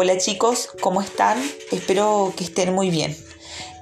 Hola 0.00 0.16
chicos, 0.16 0.68
¿cómo 0.80 1.02
están? 1.02 1.42
Espero 1.72 2.32
que 2.36 2.44
estén 2.44 2.72
muy 2.72 2.88
bien. 2.88 3.16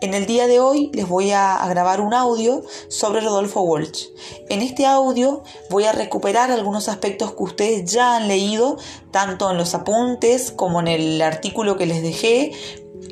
En 0.01 0.14
el 0.14 0.25
día 0.25 0.46
de 0.46 0.61
hoy 0.61 0.91
les 0.95 1.07
voy 1.07 1.32
a, 1.32 1.62
grabar 1.69 2.00
un 2.00 2.14
audio 2.14 2.62
sobre 2.89 3.21
Rodolfo 3.21 3.61
Walsh. 3.61 4.07
En 4.48 4.62
este 4.62 4.87
audio 4.87 5.43
voy 5.68 5.84
a 5.84 5.93
recuperar 5.93 6.50
algunos 6.50 6.89
aspectos 6.89 7.34
que 7.34 7.43
ustedes 7.43 7.93
ya 7.93 8.16
han 8.16 8.29
leído, 8.29 8.79
tanto 9.11 9.50
en 9.50 9.59
los 9.59 9.75
apuntes 9.75 10.50
como 10.52 10.80
en 10.80 10.89
el 10.89 11.21
artículo 11.21 11.77
que 11.77 11.84
les 11.84 12.00
dejé, 12.00 12.53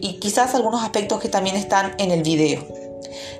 y 0.01 0.15
quizás 0.15 0.55
algunos 0.55 0.83
aspectos 0.83 1.21
que 1.21 1.29
también 1.29 1.57
están 1.57 1.95
en 1.99 2.11
el 2.11 2.23
video. 2.23 2.67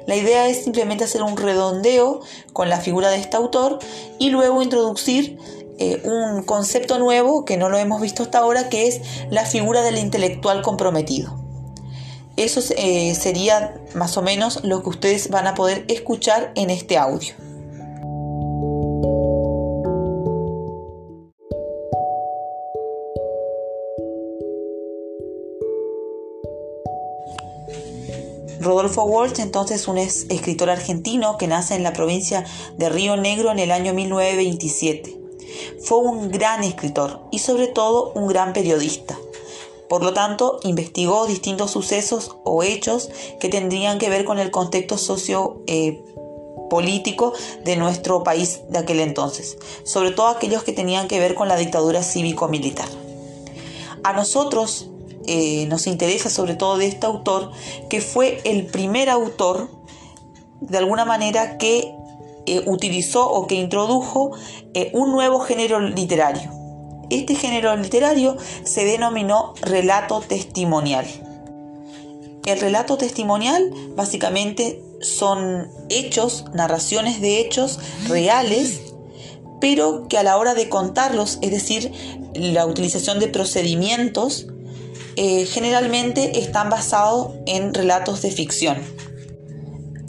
La 0.07 0.15
idea 0.15 0.47
es 0.47 0.63
simplemente 0.63 1.05
hacer 1.05 1.23
un 1.23 1.39
redondeo 1.39 2.21
con 2.53 2.69
la 2.69 2.81
figura 2.81 3.09
de 3.09 3.17
este 3.17 3.39
autor 3.39 3.79
y 4.19 4.29
luego 4.29 4.61
introducir 4.61 5.39
eh, 5.79 6.01
un 6.05 6.43
concepto 6.43 6.99
nuevo 6.99 7.45
que 7.45 7.57
no 7.57 7.69
lo 7.69 7.79
hemos 7.79 8.01
visto 8.01 8.23
hasta 8.23 8.39
ahora, 8.39 8.69
que 8.69 8.87
es 8.87 9.01
la 9.31 9.45
figura 9.45 9.83
del 9.83 9.99
intelectual 9.99 10.63
comprometido. 10.63 11.37
Eso 12.37 12.61
eh, 12.77 13.15
sería 13.15 13.81
más 13.95 14.17
o 14.17 14.23
menos 14.23 14.65
lo 14.65 14.83
que 14.83 14.89
ustedes 14.89 15.31
van 15.31 15.47
a 15.47 15.55
poder 15.55 15.85
escuchar 15.89 16.53
en 16.57 16.71
este 16.71 16.97
audio. 16.99 17.35
Rodolfo 28.61 29.05
Walsh 29.05 29.41
entonces 29.41 29.83
es 29.83 29.89
un 29.89 29.99
escritor 29.99 30.71
argentino 30.71 31.37
que 31.37 31.47
nace 31.47 31.75
en 31.75 31.83
la 31.83 31.93
provincia 31.93 32.45
de 32.79 32.89
Río 32.89 33.17
Negro 33.17 33.53
en 33.53 33.59
el 33.59 33.71
año 33.71 33.93
1927. 33.93 35.24
Fue 35.83 35.99
un 35.99 36.31
gran 36.31 36.65
escritor 36.65 37.21
y 37.31 37.39
sobre 37.39 37.67
todo 37.67 38.13
un 38.15 38.27
gran 38.27 38.53
periodista. 38.53 39.17
Por 39.89 40.03
lo 40.03 40.15
tanto, 40.15 40.61
investigó 40.63 41.27
distintos 41.27 41.71
sucesos 41.71 42.37
o 42.45 42.63
hechos 42.63 43.11
que 43.39 43.49
tendrían 43.49 43.99
que 43.99 44.09
ver 44.09 44.25
con 44.25 44.39
el 44.39 44.51
contexto 44.51 44.99
socio 44.99 45.63
eh, 45.67 46.03
de 47.65 47.77
nuestro 47.77 48.25
país 48.25 48.63
de 48.69 48.79
aquel 48.79 48.99
entonces, 48.99 49.59
sobre 49.85 50.11
todo 50.11 50.27
aquellos 50.27 50.65
que 50.65 50.73
tenían 50.73 51.07
que 51.07 51.21
ver 51.21 51.35
con 51.35 51.47
la 51.47 51.57
dictadura 51.57 52.03
cívico-militar. 52.03 52.89
A 54.03 54.13
nosotros 54.13 54.89
eh, 55.27 55.67
nos 55.67 55.87
interesa 55.87 56.31
sobre 56.31 56.57
todo 56.57 56.77
de 56.77 56.87
este 56.87 57.07
autor, 57.07 57.53
que 57.89 58.01
fue 58.01 58.41
el 58.45 58.67
primer 58.67 59.09
autor, 59.09 59.71
de 60.61 60.79
alguna 60.79 61.05
manera, 61.05 61.59
que 61.59 61.95
eh, 62.47 62.63
utilizó 62.67 63.31
o 63.31 63.47
que 63.47 63.55
introdujo 63.55 64.33
eh, 64.75 64.91
un 64.93 65.13
nuevo 65.13 65.41
género 65.41 65.81
literario. 65.81 66.51
Este 67.11 67.35
género 67.35 67.77
literario 67.77 68.37
se 68.65 68.85
denominó 68.85 69.55
relato 69.63 70.21
testimonial. 70.21 71.07
El 72.47 72.61
relato 72.61 72.99
testimonial 72.99 73.73
básicamente 73.97 74.83
son 75.01 75.69
hechos, 75.89 76.45
narraciones 76.53 77.21
de 77.21 77.41
hechos 77.41 77.79
reales, 78.09 78.81
pero 79.61 80.09
que 80.09 80.19
a 80.19 80.23
la 80.23 80.37
hora 80.37 80.55
de 80.55 80.69
contarlos, 80.69 81.39
es 81.41 81.51
decir, 81.51 81.93
la 82.35 82.67
utilización 82.67 83.19
de 83.21 83.29
procedimientos, 83.29 84.47
eh, 85.17 85.47
generalmente 85.47 86.39
están 86.39 86.71
basados 86.71 87.33
en 87.47 87.73
relatos 87.73 88.21
de 88.23 88.31
ficción. 88.31 88.79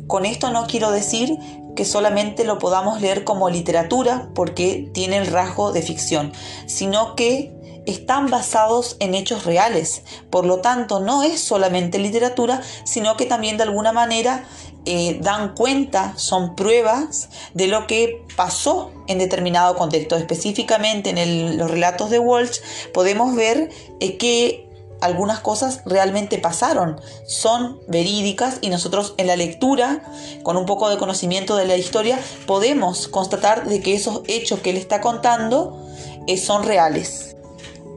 Con 0.07 0.25
esto 0.25 0.51
no 0.51 0.67
quiero 0.67 0.91
decir 0.91 1.37
que 1.75 1.85
solamente 1.85 2.43
lo 2.43 2.57
podamos 2.57 3.01
leer 3.01 3.23
como 3.23 3.49
literatura 3.49 4.29
porque 4.33 4.89
tiene 4.93 5.17
el 5.17 5.27
rasgo 5.27 5.71
de 5.71 5.81
ficción, 5.81 6.31
sino 6.65 7.15
que 7.15 7.53
están 7.85 8.29
basados 8.29 8.97
en 8.99 9.13
hechos 9.13 9.45
reales. 9.45 10.03
Por 10.29 10.45
lo 10.45 10.59
tanto, 10.59 10.99
no 10.99 11.23
es 11.23 11.39
solamente 11.39 11.99
literatura, 11.99 12.61
sino 12.83 13.15
que 13.15 13.25
también 13.25 13.57
de 13.57 13.63
alguna 13.63 13.91
manera 13.91 14.45
eh, 14.85 15.17
dan 15.21 15.55
cuenta, 15.55 16.13
son 16.15 16.55
pruebas 16.55 17.29
de 17.53 17.67
lo 17.67 17.87
que 17.87 18.23
pasó 18.35 18.91
en 19.07 19.17
determinado 19.17 19.75
contexto. 19.75 20.15
Específicamente 20.15 21.09
en 21.09 21.57
los 21.57 21.71
relatos 21.71 22.09
de 22.09 22.19
Walsh 22.19 22.59
podemos 22.93 23.35
ver 23.35 23.69
eh, 23.99 24.17
que 24.17 24.64
algunas 25.01 25.39
cosas 25.39 25.81
realmente 25.85 26.37
pasaron, 26.37 26.99
son 27.25 27.79
verídicas 27.87 28.59
y 28.61 28.69
nosotros 28.69 29.13
en 29.17 29.27
la 29.27 29.35
lectura, 29.35 30.03
con 30.43 30.57
un 30.57 30.65
poco 30.65 30.89
de 30.89 30.97
conocimiento 30.97 31.55
de 31.55 31.65
la 31.65 31.77
historia, 31.77 32.19
podemos 32.45 33.07
constatar 33.07 33.67
de 33.67 33.81
que 33.81 33.93
esos 33.93 34.21
hechos 34.27 34.59
que 34.59 34.71
él 34.71 34.77
está 34.77 35.01
contando 35.01 35.85
eh, 36.27 36.37
son 36.37 36.63
reales. 36.63 37.35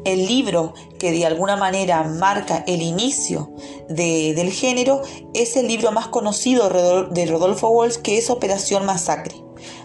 El 0.04 0.26
libro 0.26 0.74
que 0.98 1.12
de 1.12 1.26
alguna 1.26 1.56
manera 1.56 2.02
marca 2.02 2.64
el 2.66 2.82
inicio 2.82 3.52
del 3.88 4.50
género 4.50 5.02
es 5.34 5.56
el 5.56 5.66
libro 5.68 5.92
más 5.92 6.08
conocido 6.08 6.68
de 7.10 7.26
Rodolfo 7.26 7.68
Walsh 7.68 7.96
que 7.96 8.18
es 8.18 8.30
Operación 8.30 8.86
Masacre. 8.86 9.34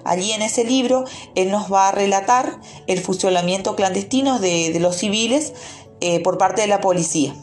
Allí 0.05 0.31
en 0.31 0.41
ese 0.41 0.63
libro 0.63 1.05
él 1.35 1.49
nos 1.49 1.71
va 1.71 1.89
a 1.89 1.91
relatar 1.91 2.59
el 2.87 2.99
fusilamiento 2.99 3.75
clandestino 3.75 4.39
de 4.39 4.77
los 4.79 4.97
civiles 4.97 5.53
eh, 6.05 6.19
por 6.19 6.37
parte 6.37 6.61
de 6.61 6.67
la 6.67 6.81
policía. 6.81 7.33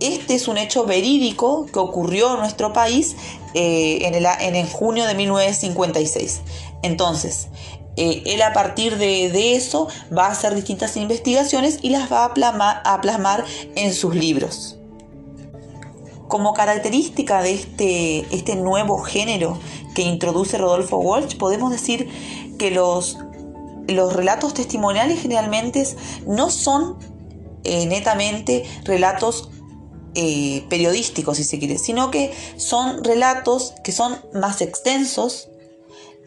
Este 0.00 0.34
es 0.34 0.48
un 0.48 0.58
hecho 0.58 0.84
verídico 0.84 1.66
que 1.72 1.78
ocurrió 1.78 2.34
en 2.34 2.40
nuestro 2.40 2.72
país 2.72 3.14
eh, 3.54 4.00
en, 4.02 4.56
el, 4.56 4.68
junio 4.68 5.06
de 5.06 5.14
1956. 5.14 6.40
Entonces, 6.82 7.50
eh, 7.94 8.24
él 8.26 8.42
a 8.42 8.52
partir 8.52 8.98
de, 8.98 9.54
eso 9.54 9.86
va 10.12 10.26
a 10.26 10.32
hacer 10.32 10.56
distintas 10.56 10.96
investigaciones 10.96 11.78
y 11.82 11.90
las 11.90 12.10
va 12.10 12.24
a 12.24 12.80
a 12.84 13.00
plasmar 13.00 13.44
en 13.76 13.94
sus 13.94 14.16
libros. 14.16 14.76
Como 16.26 16.54
característica 16.54 17.42
de 17.42 17.54
este, 17.54 18.26
este 18.34 18.56
nuevo 18.56 18.98
género 19.02 19.56
que 19.94 20.02
introduce 20.02 20.58
Rodolfo 20.58 20.96
Walsh, 20.96 21.36
podemos 21.36 21.70
decir 21.70 22.08
que 22.58 22.72
los, 22.72 23.18
los 23.86 24.14
relatos 24.14 24.52
testimoniales 24.52 25.22
generalmente 25.22 25.86
no 26.26 26.50
son 26.50 27.11
eh, 27.64 27.86
netamente 27.86 28.64
relatos 28.84 29.50
eh, 30.14 30.64
periodísticos, 30.68 31.38
si 31.38 31.44
se 31.44 31.58
quiere, 31.58 31.78
sino 31.78 32.10
que 32.10 32.32
son 32.56 33.02
relatos 33.02 33.74
que 33.82 33.92
son 33.92 34.20
más 34.34 34.60
extensos 34.60 35.48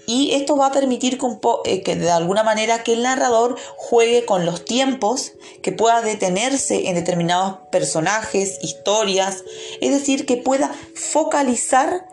y 0.07 0.33
esto 0.33 0.55
va 0.55 0.67
a 0.67 0.71
permitir 0.71 1.17
que, 1.17 1.27
eh, 1.65 1.83
que, 1.83 1.95
de 1.95 2.11
alguna 2.11 2.43
manera 2.43 2.83
que 2.83 2.93
el 2.93 3.03
narrador 3.03 3.55
juegue 3.75 4.25
con 4.25 4.45
los 4.45 4.65
tiempos, 4.65 5.33
que 5.61 5.71
pueda 5.71 6.01
detenerse 6.01 6.89
en 6.89 6.95
determinados 6.95 7.57
personajes, 7.71 8.59
historias, 8.61 9.43
es 9.81 9.91
decir, 9.91 10.25
que 10.25 10.37
pueda 10.37 10.71
focalizar 10.95 12.07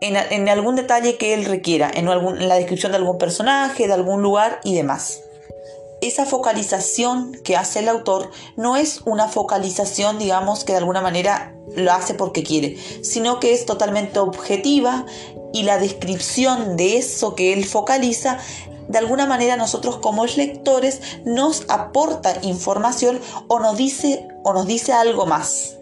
en, 0.00 0.48
algún 0.48 0.76
detalle 0.76 1.16
que 1.16 1.34
él 1.34 1.44
requiera, 1.44 1.90
en, 1.92 2.08
en 2.08 2.48
la 2.48 2.56
descripción 2.56 2.92
de 2.92 2.98
algún 2.98 3.18
personaje, 3.18 3.86
de 3.86 3.94
algún 3.94 4.22
lugar 4.22 4.60
y 4.62 4.74
demás 4.74 5.20
esa 6.06 6.26
focalización 6.26 7.32
que 7.44 7.56
hace 7.56 7.80
el 7.80 7.88
autor 7.88 8.30
no 8.56 8.76
es 8.76 9.02
una 9.04 9.28
focalización, 9.28 10.18
digamos, 10.18 10.64
que 10.64 10.72
de 10.72 10.78
alguna 10.78 11.00
manera 11.00 11.54
lo 11.74 11.92
hace 11.92 12.14
porque 12.14 12.42
quiere, 12.42 12.76
sino 13.02 13.40
que 13.40 13.52
es 13.52 13.66
totalmente 13.66 14.18
objetiva 14.18 15.06
y 15.52 15.62
la 15.62 15.78
descripción 15.78 16.76
de 16.76 16.98
eso 16.98 17.34
que 17.34 17.52
él 17.52 17.64
focaliza, 17.64 18.38
de 18.88 18.98
alguna 18.98 19.26
manera 19.26 19.56
nosotros 19.56 19.98
como 19.98 20.24
lectores 20.26 21.00
nos 21.24 21.64
aporta 21.68 22.38
información 22.42 23.20
o 23.48 23.58
nos 23.58 23.76
dice 23.76 24.28
o 24.44 24.52
nos 24.52 24.66
dice 24.66 24.92
algo 24.92 25.26
más. 25.26 25.76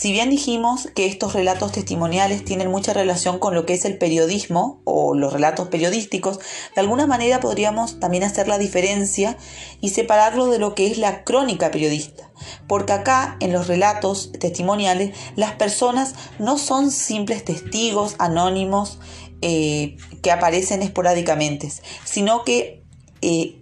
Si 0.00 0.12
bien 0.12 0.30
dijimos 0.30 0.88
que 0.94 1.04
estos 1.04 1.34
relatos 1.34 1.72
testimoniales 1.72 2.42
tienen 2.42 2.70
mucha 2.70 2.94
relación 2.94 3.38
con 3.38 3.54
lo 3.54 3.66
que 3.66 3.74
es 3.74 3.84
el 3.84 3.98
periodismo 3.98 4.80
o 4.84 5.14
los 5.14 5.30
relatos 5.30 5.68
periodísticos, 5.68 6.38
de 6.74 6.80
alguna 6.80 7.06
manera 7.06 7.38
podríamos 7.38 8.00
también 8.00 8.24
hacer 8.24 8.48
la 8.48 8.56
diferencia 8.56 9.36
y 9.82 9.90
separarlo 9.90 10.46
de 10.46 10.58
lo 10.58 10.74
que 10.74 10.86
es 10.86 10.96
la 10.96 11.22
crónica 11.22 11.70
periodista. 11.70 12.30
Porque 12.66 12.94
acá, 12.94 13.36
en 13.40 13.52
los 13.52 13.66
relatos 13.66 14.32
testimoniales, 14.40 15.14
las 15.36 15.52
personas 15.52 16.14
no 16.38 16.56
son 16.56 16.90
simples 16.92 17.44
testigos 17.44 18.16
anónimos 18.18 19.00
eh, 19.42 19.98
que 20.22 20.30
aparecen 20.30 20.80
esporádicamente, 20.80 21.70
sino 22.06 22.44
que 22.44 22.79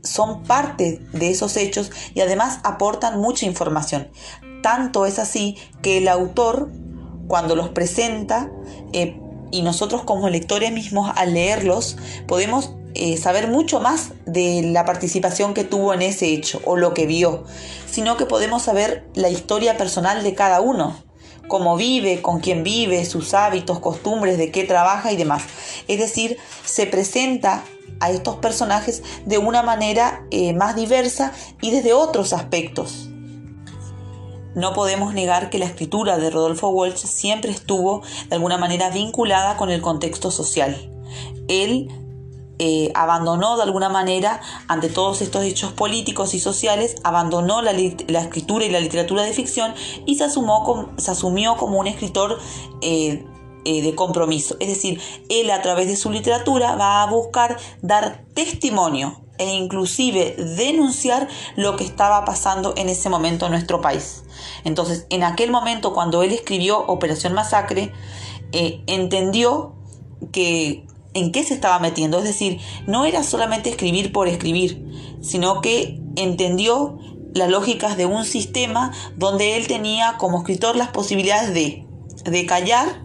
son 0.03 0.45
parte 0.45 1.01
de 1.13 1.31
esos 1.31 1.57
hechos 1.57 1.91
y 2.15 2.21
además 2.21 2.61
aportan 2.65 3.21
mucha 3.21 3.47
información. 3.47 4.09
Tanto 4.63 5.07
es 5.07 5.19
así 5.19 5.57
que 5.83 5.99
el 5.99 6.09
autor, 6.09 6.71
cuando 7.27 7.57
los 7.57 7.69
presenta, 7.69 8.51
eh, 8.93 9.21
y 9.51 9.63
nosotros 9.63 10.03
como 10.03 10.29
lectores 10.29 10.73
mismos 10.73 11.11
al 11.17 11.35
leerlos, 11.35 11.97
podemos 12.27 12.73
eh, 12.95 13.17
saber 13.17 13.49
mucho 13.49 13.81
más 13.81 14.13
de 14.27 14.63
la 14.63 14.85
participación 14.85 15.55
que 15.55 15.65
tuvo 15.65 15.95
en 15.95 16.03
ese 16.03 16.27
hecho 16.29 16.61
o 16.65 16.77
lo 16.77 16.95
que 16.95 17.07
vio, 17.07 17.45
sino 17.91 18.17
que 18.17 18.27
podemos 18.27 18.63
saber 18.63 19.09
la 19.15 19.31
historia 19.31 19.77
personal 19.77 20.23
de 20.23 20.35
cada 20.35 20.61
uno. 20.61 20.97
cómo 21.47 21.79
vive, 21.79 22.21
con 22.21 22.41
quién 22.41 22.63
vive, 22.63 23.07
sus 23.07 23.33
hábitos, 23.33 23.81
costumbres, 23.81 24.37
de 24.37 24.51
qué 24.51 24.65
trabaja 24.65 25.13
y 25.13 25.17
demás. 25.17 25.45
Es 25.89 25.99
decir, 25.99 26.37
se 26.67 26.85
presenta 26.85 27.65
a 28.00 28.11
estos 28.11 28.37
personajes 28.37 29.02
de 29.26 29.38
una 29.38 29.62
manera 29.62 30.25
eh, 30.31 30.52
más 30.52 30.76
diversa 30.76 31.32
y 31.61 31.70
desde 31.70 31.93
otros 31.93 32.32
aspectos. 32.32 33.08
No 34.55 34.73
podemos 34.73 35.14
negar 35.14 35.50
que 35.50 35.58
la 35.58 35.67
escritura 35.67 36.19
de 36.19 36.31
Rodolfo 36.31 36.69
Walsh 36.70 36.96
siempre 36.96 37.50
estuvo 37.50 38.02
de 38.29 38.37
alguna 38.37 38.58
manera 38.58 38.90
vinculada 38.90 39.56
con 39.56 39.70
el 39.70 39.81
contexto 39.81 40.31
social. 40.31 40.90
Él 41.49 41.88
eh, 42.58 42.90
abandonó 42.96 43.56
de 43.56 43.62
alguna 43.62 43.88
manera, 43.88 44.40
ante 44.67 44.88
todos 44.88 45.23
estos 45.23 45.44
hechos 45.44 45.73
políticos 45.73 46.35
y 46.35 46.40
sociales, 46.40 46.96
abandonó 47.05 47.62
la, 47.62 47.70
escritura 47.70 48.64
y 48.64 48.70
la 48.70 48.81
literatura 48.81 49.23
de 49.23 49.32
ficción 49.32 49.75
y 50.06 50.17
se, 50.17 50.29
se 50.29 51.11
asumió 51.11 51.56
como 51.56 51.79
un 51.79 51.87
escritor 51.87 52.38
eh, 52.81 53.25
eh, 53.69 53.82
de 53.82 53.94
compromiso. 53.94 54.56
Es 54.61 54.69
decir, 54.69 55.00
él 55.29 55.50
a 55.50 55.61
través 55.61 55.88
de 55.88 55.97
su 55.97 56.11
literatura 56.11 56.75
va 56.76 57.03
a 57.03 57.06
buscar 57.06 57.59
dar 57.82 58.25
testimonio 58.35 59.20
e 59.38 59.55
inclusive 59.55 60.35
denunciar 60.56 61.29
lo 61.55 61.76
que 61.76 61.85
estaba 61.85 62.25
pasando 62.25 62.75
en 62.76 62.88
ese 62.88 63.09
momento 63.09 63.47
en 63.47 63.53
nuestro 63.53 63.81
país. 63.81 64.25
Entonces, 64.65 65.06
en 65.11 65.23
aquel 65.23 65.50
momento 65.50 65.93
cuando 65.93 66.23
él 66.23 66.32
escribió 66.32 66.79
Operación 66.87 67.35
Masacre, 67.35 67.93
entendió 68.53 69.75
que 70.32 70.87
en 71.14 71.32
qué 71.32 71.44
se 71.44 71.55
estaba 71.55 71.79
metiendo. 71.79 72.19
Es 72.19 72.25
decir, 72.25 72.61
no 72.87 73.05
era 73.05 73.23
solamente 73.23 73.71
escribir 73.71 74.12
por 74.12 74.29
escribir, 74.29 74.82
sino 75.21 75.61
que 75.61 76.00
entendió 76.17 76.99
las 77.35 77.50
lógicas 77.50 77.97
de 77.97 78.06
un 78.06 78.25
sistema 78.25 78.93
donde 79.17 79.56
él 79.56 79.67
tenía 79.67 80.17
como 80.19 80.38
escritor 80.38 80.76
las 80.76 80.88
posibilidades 80.88 81.53
de, 81.55 81.87
de 82.25 82.47
callar, 82.47 83.05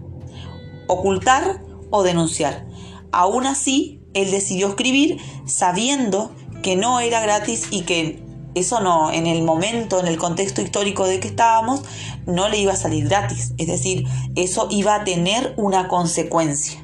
ocultar 0.87 1.61
o 1.89 2.03
denunciar. 2.03 2.65
Aún 3.11 3.45
así, 3.45 4.01
él 4.13 4.31
decidió 4.31 4.67
escribir 4.69 5.19
sabiendo 5.45 6.31
que 6.61 6.75
no 6.75 6.99
era 6.99 7.19
gratis 7.21 7.67
y 7.71 7.81
que 7.81 8.23
eso 8.55 8.79
no, 8.79 9.11
en 9.11 9.25
el 9.25 9.43
momento, 9.43 9.99
en 9.99 10.07
el 10.07 10.17
contexto 10.17 10.61
histórico 10.61 11.07
de 11.07 11.19
que 11.19 11.27
estábamos, 11.27 11.81
no 12.25 12.49
le 12.49 12.59
iba 12.59 12.73
a 12.73 12.77
salir 12.77 13.07
gratis. 13.07 13.53
Es 13.57 13.67
decir, 13.67 14.05
eso 14.35 14.67
iba 14.69 14.95
a 14.95 15.03
tener 15.03 15.53
una 15.57 15.87
consecuencia 15.87 16.83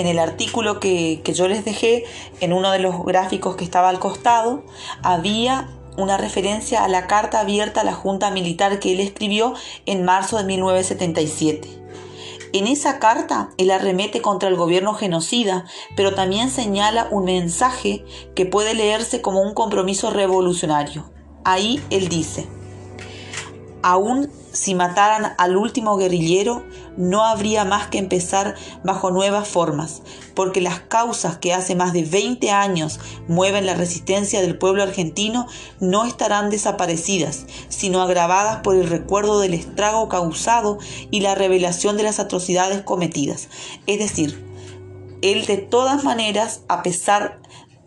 en 0.00 0.06
el 0.06 0.18
artículo 0.18 0.80
que, 0.80 1.20
yo 1.34 1.46
les 1.46 1.62
dejé, 1.64 2.04
en 2.40 2.54
uno 2.54 2.70
de 2.70 2.78
los 2.78 3.04
gráficos 3.04 3.56
que 3.56 3.64
estaba 3.64 3.90
al 3.90 3.98
costado, 3.98 4.64
había 5.02 5.68
una 5.98 6.16
referencia 6.16 6.84
a 6.84 6.88
la 6.88 7.06
carta 7.06 7.40
abierta 7.40 7.82
a 7.82 7.84
la 7.84 7.92
Junta 7.92 8.30
Militar 8.30 8.78
que 8.80 8.92
él 8.92 9.00
escribió 9.00 9.52
en 9.84 10.02
marzo 10.04 10.38
de 10.38 10.44
1977. 10.44 11.79
En 12.52 12.66
esa 12.66 12.98
carta 12.98 13.50
él 13.58 13.70
arremete 13.70 14.20
contra 14.22 14.48
el 14.48 14.56
gobierno 14.56 14.94
genocida, 14.94 15.66
pero 15.96 16.14
también 16.14 16.50
señala 16.50 17.06
un 17.10 17.24
mensaje 17.24 18.04
que 18.34 18.46
puede 18.46 18.74
leerse 18.74 19.22
como 19.22 19.40
un 19.40 19.54
compromiso 19.54 20.10
revolucionario. 20.10 21.12
Ahí 21.44 21.80
él 21.90 22.08
dice, 22.08 22.48
aún 23.82 24.30
si 24.52 24.74
mataran 24.74 25.34
al 25.38 25.56
último 25.56 25.96
guerrillero, 25.96 26.64
no 26.96 27.24
habría 27.24 27.64
más 27.64 27.86
que 27.86 27.98
empezar 27.98 28.56
bajo 28.84 29.10
nuevas 29.10 29.46
formas, 29.46 30.02
porque 30.34 30.60
las 30.60 30.80
causas 30.80 31.38
que 31.38 31.54
hace 31.54 31.74
más 31.74 31.92
de 31.92 32.02
20 32.02 32.50
años 32.50 32.98
mueven 33.28 33.66
la 33.66 33.74
resistencia 33.74 34.40
del 34.42 34.58
pueblo 34.58 34.82
argentino 34.82 35.46
no 35.78 36.04
estarán 36.04 36.50
desaparecidas, 36.50 37.46
sino 37.68 38.02
agravadas 38.02 38.58
por 38.58 38.74
el 38.74 38.88
recuerdo 38.88 39.40
del 39.40 39.54
estrago 39.54 40.08
causado 40.08 40.78
y 41.10 41.20
la 41.20 41.34
revelación 41.34 41.96
de 41.96 42.02
las 42.02 42.18
atrocidades 42.18 42.82
cometidas. 42.82 43.48
Es 43.86 43.98
decir, 43.98 44.44
él 45.22 45.46
de 45.46 45.58
todas 45.58 46.02
maneras, 46.02 46.62
a 46.68 46.82
pesar, 46.82 47.40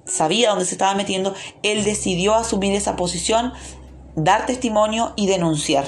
sabía 0.05 0.49
dónde 0.49 0.65
se 0.65 0.75
estaba 0.75 0.95
metiendo, 0.95 1.33
él 1.63 1.83
decidió 1.83 2.35
asumir 2.35 2.73
esa 2.73 2.95
posición, 2.95 3.53
dar 4.15 4.45
testimonio 4.45 5.13
y 5.15 5.27
denunciar. 5.27 5.85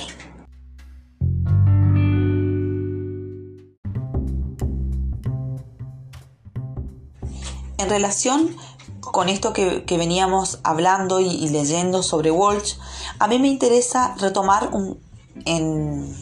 En 7.77 7.89
relación 7.89 8.56
con 9.00 9.30
esto 9.30 9.54
que, 9.54 9.83
veníamos 9.88 10.60
hablando 10.63 11.19
y, 11.19 11.48
leyendo 11.50 12.04
sobre 12.04 12.31
Walsh, 12.31 12.75
a 13.19 13.27
mí 13.27 13.39
me 13.39 13.48
interesa 13.48 14.16
retomar 14.19 14.71
en 15.45 16.16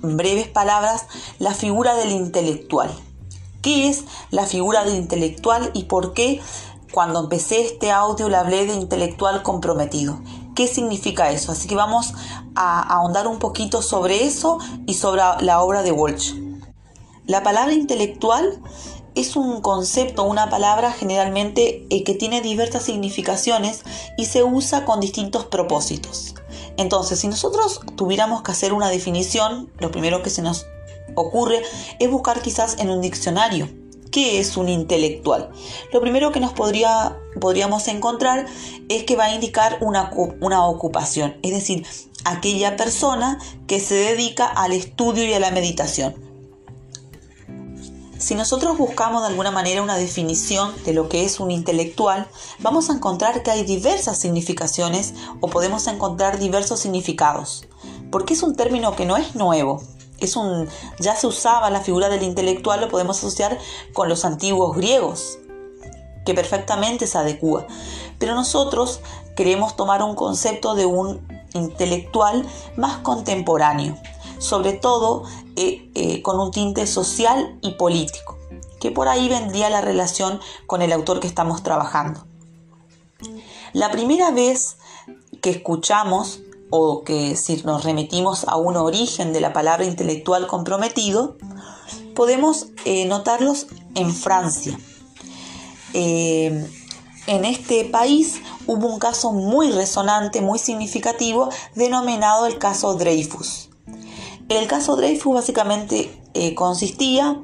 breves 0.00 0.48
palabras 0.48 1.06
la 1.38 1.54
figura 1.54 1.94
del 1.94 2.12
intelectual. 2.12 2.90
¿Qué 3.62 3.88
es 3.88 4.04
la 4.30 4.46
figura 4.46 4.84
del 4.84 4.96
intelectual 4.96 5.70
y 5.74 5.84
por 5.84 6.12
qué 6.12 6.40
cuando 6.92 7.20
empecé 7.20 7.62
este 7.62 7.90
audio 7.90 8.28
le 8.28 8.36
hablé 8.36 8.66
de 8.66 8.74
intelectual 8.74 9.42
comprometido? 9.42 10.18
¿Qué 10.54 10.68
significa 10.68 11.30
eso? 11.30 11.52
Así 11.52 11.66
que 11.66 11.74
vamos 11.74 12.14
a 12.54 12.80
ahondar 12.80 13.26
un 13.26 13.38
poquito 13.38 13.82
sobre 13.82 14.24
eso 14.24 14.58
y 14.86 14.94
sobre 14.94 15.22
la 15.40 15.60
obra 15.60 15.82
de 15.82 15.92
Walsh. 15.92 16.34
La 17.26 17.42
palabra 17.42 17.72
intelectual 17.72 18.60
es 19.14 19.36
un 19.36 19.60
concepto, 19.60 20.24
una 20.24 20.50
palabra 20.50 20.92
generalmente 20.92 21.86
eh, 21.90 22.04
que 22.04 22.14
tiene 22.14 22.40
diversas 22.40 22.82
significaciones 22.82 23.82
y 24.16 24.26
se 24.26 24.42
usa 24.42 24.84
con 24.84 25.00
distintos 25.00 25.46
propósitos. 25.46 26.34
Entonces, 26.76 27.20
si 27.20 27.28
nosotros 27.28 27.80
tuviéramos 27.96 28.42
que 28.42 28.52
hacer 28.52 28.72
una 28.72 28.88
definición, 28.88 29.72
lo 29.78 29.90
primero 29.90 30.22
que 30.22 30.30
se 30.30 30.42
nos 30.42 30.66
ocurre 31.14 31.62
es 31.98 32.10
buscar 32.10 32.42
quizás 32.42 32.76
en 32.78 32.90
un 32.90 33.00
diccionario. 33.00 33.68
¿Qué 34.14 34.38
es 34.38 34.56
un 34.56 34.68
intelectual? 34.68 35.50
Lo 35.92 36.00
primero 36.00 36.30
que 36.30 36.38
nos 36.38 36.52
podría, 36.52 37.18
podríamos 37.40 37.88
encontrar 37.88 38.46
es 38.88 39.02
que 39.02 39.16
va 39.16 39.24
a 39.24 39.34
indicar 39.34 39.78
una, 39.80 40.12
una 40.40 40.64
ocupación, 40.68 41.34
es 41.42 41.50
decir, 41.50 41.84
aquella 42.24 42.76
persona 42.76 43.40
que 43.66 43.80
se 43.80 43.96
dedica 43.96 44.46
al 44.46 44.70
estudio 44.70 45.26
y 45.26 45.32
a 45.32 45.40
la 45.40 45.50
meditación. 45.50 46.14
Si 48.16 48.36
nosotros 48.36 48.78
buscamos 48.78 49.22
de 49.22 49.30
alguna 49.30 49.50
manera 49.50 49.82
una 49.82 49.96
definición 49.96 50.72
de 50.84 50.92
lo 50.92 51.08
que 51.08 51.24
es 51.24 51.40
un 51.40 51.50
intelectual, 51.50 52.28
vamos 52.60 52.90
a 52.90 52.92
encontrar 52.92 53.42
que 53.42 53.50
hay 53.50 53.64
diversas 53.64 54.16
significaciones 54.16 55.14
o 55.40 55.48
podemos 55.48 55.88
encontrar 55.88 56.38
diversos 56.38 56.78
significados, 56.78 57.66
porque 58.12 58.34
es 58.34 58.44
un 58.44 58.54
término 58.54 58.94
que 58.94 59.06
no 59.06 59.16
es 59.16 59.34
nuevo. 59.34 59.82
Es 60.24 60.36
un, 60.36 60.68
ya 60.98 61.14
se 61.16 61.26
usaba 61.26 61.70
la 61.70 61.80
figura 61.80 62.08
del 62.08 62.22
intelectual, 62.22 62.80
lo 62.80 62.88
podemos 62.88 63.18
asociar 63.18 63.58
con 63.92 64.08
los 64.08 64.24
antiguos 64.24 64.76
griegos, 64.76 65.38
que 66.24 66.34
perfectamente 66.34 67.06
se 67.06 67.18
adecua. 67.18 67.66
Pero 68.18 68.34
nosotros 68.34 69.00
queremos 69.36 69.76
tomar 69.76 70.02
un 70.02 70.14
concepto 70.14 70.74
de 70.74 70.86
un 70.86 71.26
intelectual 71.52 72.46
más 72.76 72.98
contemporáneo, 72.98 73.96
sobre 74.38 74.72
todo 74.72 75.24
eh, 75.56 75.90
eh, 75.94 76.22
con 76.22 76.40
un 76.40 76.50
tinte 76.50 76.86
social 76.86 77.58
y 77.62 77.72
político, 77.72 78.38
que 78.80 78.90
por 78.90 79.08
ahí 79.08 79.28
vendría 79.28 79.70
la 79.70 79.80
relación 79.80 80.40
con 80.66 80.82
el 80.82 80.92
autor 80.92 81.20
que 81.20 81.26
estamos 81.26 81.62
trabajando. 81.62 82.26
La 83.72 83.90
primera 83.90 84.30
vez 84.30 84.76
que 85.40 85.50
escuchamos 85.50 86.40
o 86.76 87.04
que 87.04 87.36
si 87.36 87.62
nos 87.62 87.84
remitimos 87.84 88.48
a 88.48 88.56
un 88.56 88.76
origen 88.76 89.32
de 89.32 89.40
la 89.40 89.52
palabra 89.52 89.84
intelectual 89.84 90.48
comprometido, 90.48 91.36
podemos 92.16 92.66
eh, 92.84 93.04
notarlos 93.06 93.68
en 93.94 94.12
Francia. 94.12 94.76
en 95.92 97.44
este 97.44 97.84
país 97.84 98.40
hubo 98.66 98.88
un 98.88 98.98
caso 98.98 99.32
muy 99.32 99.70
resonante, 99.70 100.40
muy 100.40 100.58
significativo, 100.58 101.48
denominado 101.76 102.46
el 102.46 102.58
caso 102.58 102.94
Dreyfus. 102.94 103.70
El 104.48 104.66
caso 104.66 104.96
Dreyfus 104.96 105.32
básicamente 105.32 106.20
eh, 106.34 106.56
consistía 106.56 107.40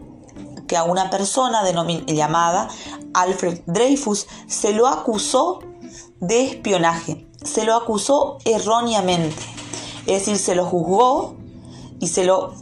que 0.67 0.77
a 0.77 0.83
una 0.83 1.09
persona 1.09 1.63
llamada 2.09 2.69
Alfred 3.15 3.61
Dreyfus 3.67 4.27
se 4.49 4.73
lo 4.73 4.89
acusó 4.89 5.61
de 6.19 6.43
espionaje, 6.43 7.30
se 7.43 7.65
lo 7.65 7.75
acusó 7.75 8.39
erróneamente, 8.45 9.43
es 10.07 10.21
decir, 10.21 10.39
se 10.39 10.55
lo 10.55 10.65
juzgó 10.65 11.37
y 11.99 12.09
se 12.09 12.25
lo 12.25 12.55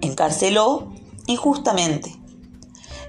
encarceló 0.00 0.92
injustamente. 1.26 2.14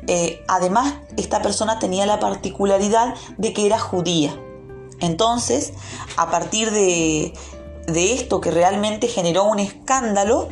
Eh, 0.07 0.43
además, 0.47 0.95
esta 1.17 1.41
persona 1.41 1.79
tenía 1.79 2.05
la 2.05 2.19
particularidad 2.19 3.15
de 3.37 3.53
que 3.53 3.65
era 3.65 3.79
judía. 3.79 4.37
Entonces, 4.99 5.73
a 6.17 6.29
partir 6.29 6.71
de, 6.71 7.33
de 7.87 8.13
esto 8.13 8.41
que 8.41 8.51
realmente 8.51 9.07
generó 9.07 9.45
un 9.45 9.59
escándalo, 9.59 10.47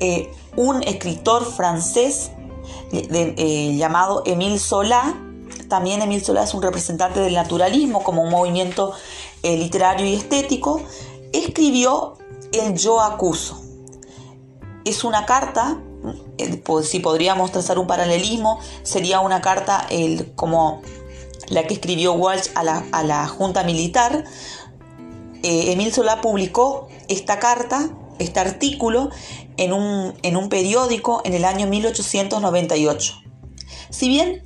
eh, 0.00 0.30
un 0.56 0.82
escritor 0.82 1.44
francés 1.44 2.30
eh, 2.92 3.74
llamado 3.76 4.22
Émile 4.26 4.58
Zola, 4.58 5.14
también 5.72 6.02
Émile 6.02 6.22
Zola 6.22 6.42
es 6.42 6.52
un 6.52 6.60
representante 6.60 7.20
del 7.20 7.32
naturalismo 7.32 8.04
como 8.04 8.20
un 8.20 8.28
movimiento 8.28 8.92
eh, 9.42 9.56
literario 9.56 10.06
y 10.06 10.12
estético, 10.12 10.82
escribió 11.32 12.18
El 12.52 12.76
yo 12.76 13.00
acuso. 13.00 13.58
es 14.84 15.02
una 15.02 15.24
carta, 15.24 15.80
si 16.82 16.98
podríamos 16.98 17.52
trazar 17.52 17.78
un 17.78 17.86
paralelismo, 17.86 18.60
sería 18.82 19.20
una 19.20 19.40
carta 19.40 19.86
el, 19.88 20.34
como 20.34 20.82
la 21.48 21.66
que 21.66 21.72
escribió 21.72 22.12
Walsh 22.12 22.50
a 22.54 22.64
la, 23.02 23.26
Junta 23.28 23.64
Militar. 23.64 24.24
Emil 25.42 25.90
Solá 25.90 26.20
publicó 26.20 26.88
esta 27.08 27.38
carta, 27.38 27.88
este 28.18 28.40
artículo, 28.40 29.08
en 29.56 29.72
un, 29.72 30.12
en 30.22 30.36
un 30.36 30.50
periódico 30.50 31.22
en 31.24 31.32
el 31.32 31.46
año 31.46 31.66
1898. 31.66 33.14
Si 33.88 34.10
bien 34.10 34.42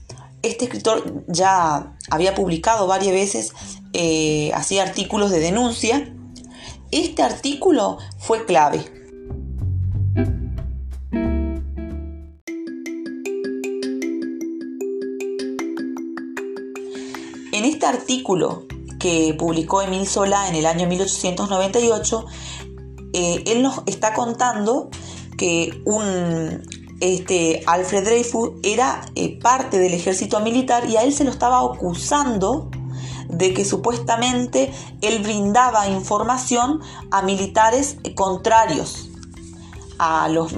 este 0.47 0.65
escritor 0.67 1.25
ya 1.29 1.97
había 2.11 2.35
publicado 2.35 2.87
varias 2.87 3.13
veces 3.13 3.53
eh, 3.93 4.51
así 4.55 4.79
artículos 4.79 5.31
de 5.31 5.41
denuncia, 5.41 6.13
este 6.91 7.23
artículo 7.23 7.99
fue 8.19 8.45
clave. 8.45 8.85
En 17.53 17.65
este 17.65 17.87
artículo 17.87 18.67
que 18.99 19.35
publicó 19.39 19.83
Emil 19.83 20.07
Solá 20.07 20.49
en 20.49 20.57
el 20.57 20.67
año 20.67 20.87
1898, 20.89 22.27
eh, 23.15 23.43
él 23.47 23.63
nos 23.63 23.83
está 23.87 24.13
contando 24.13 24.91
que 25.39 25.83
un, 25.87 26.63
este, 27.07 27.63
Alfred 27.67 28.05
Dreyfus 28.05 28.51
era 28.63 29.01
eh, 29.15 29.39
parte 29.41 29.79
del 29.79 29.95
ejército 29.95 30.41
militar 30.41 30.89
y 30.89 30.97
a 30.97 31.03
él 31.03 31.13
se 31.13 31.25
lo 31.25 31.31
estaba 31.31 31.61
acusando 31.61 32.71
de 33.29 33.55
que 33.55 33.65
supuestamente 33.65 34.73
él 35.01 35.23
brindaba 35.23 35.89
información 35.89 36.81
a 37.11 37.23
militares 37.23 37.97
contrarios 38.15 39.09
a, 39.99 40.29
los, 40.29 40.55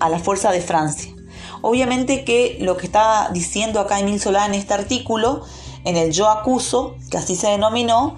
a 0.00 0.08
la 0.08 0.18
fuerza 0.18 0.50
de 0.50 0.60
Francia. 0.60 1.14
Obviamente 1.60 2.24
que 2.24 2.58
lo 2.60 2.76
que 2.76 2.86
está 2.86 3.30
diciendo 3.32 3.80
acá 3.80 4.00
Emil 4.00 4.20
Solá 4.20 4.46
en 4.46 4.54
este 4.54 4.74
artículo, 4.74 5.42
en 5.84 5.96
el 5.96 6.12
yo 6.12 6.28
acuso, 6.28 6.96
que 7.10 7.18
así 7.18 7.34
se 7.34 7.48
denominó, 7.48 8.16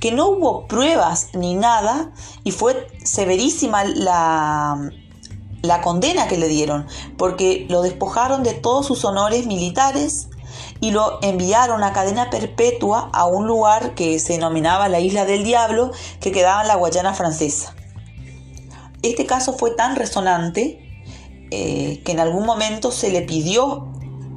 que 0.00 0.12
no 0.12 0.28
hubo 0.28 0.66
pruebas 0.66 1.30
ni 1.34 1.54
nada 1.54 2.10
y 2.44 2.50
fue 2.50 2.88
severísima 3.02 3.84
la, 3.84 4.90
la 5.66 5.80
condena 5.80 6.28
que 6.28 6.38
le 6.38 6.48
dieron, 6.48 6.86
porque 7.16 7.66
lo 7.68 7.82
despojaron 7.82 8.42
de 8.42 8.54
todos 8.54 8.86
sus 8.86 9.04
honores 9.04 9.46
militares 9.46 10.28
y 10.80 10.90
lo 10.90 11.18
enviaron 11.22 11.82
a 11.82 11.92
cadena 11.92 12.30
perpetua 12.30 13.10
a 13.12 13.26
un 13.26 13.46
lugar 13.46 13.94
que 13.94 14.18
se 14.18 14.34
denominaba 14.34 14.88
la 14.88 15.00
Isla 15.00 15.24
del 15.24 15.44
Diablo, 15.44 15.90
que 16.20 16.32
quedaba 16.32 16.62
en 16.62 16.68
la 16.68 16.76
Guayana 16.76 17.14
francesa. 17.14 17.74
Este 19.02 19.26
caso 19.26 19.52
fue 19.52 19.70
tan 19.72 19.96
resonante 19.96 20.80
eh, 21.50 22.02
que 22.04 22.12
en 22.12 22.20
algún 22.20 22.44
momento 22.44 22.90
se 22.90 23.10
le 23.10 23.22
pidió 23.22 23.88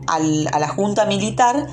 a 0.07 0.19
la 0.19 0.67
Junta 0.69 1.05
Militar 1.05 1.67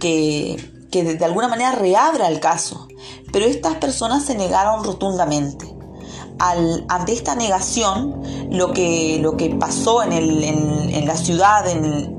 que, 0.00 0.56
que 0.92 1.02
de 1.02 1.24
alguna 1.24 1.48
manera 1.48 1.72
reabra 1.72 2.28
el 2.28 2.38
caso, 2.38 2.86
pero 3.32 3.44
estas 3.44 3.74
personas 3.76 4.24
se 4.24 4.36
negaron 4.36 4.84
rotundamente 4.84 5.79
ante 6.40 7.12
esta 7.12 7.34
negación, 7.34 8.22
lo 8.50 8.72
que, 8.72 9.18
lo 9.20 9.36
que 9.36 9.50
pasó 9.50 10.02
en, 10.02 11.06
la 11.06 11.16
ciudad 11.16 11.66